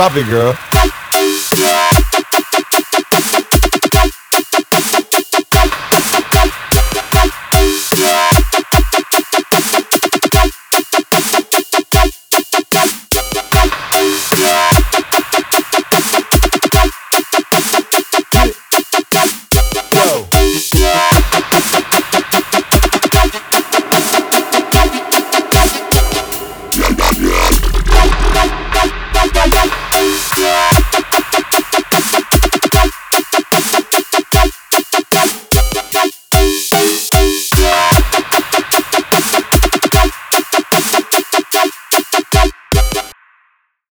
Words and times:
Drop 0.00 0.16
it, 0.16 0.24
girl. 0.30 0.99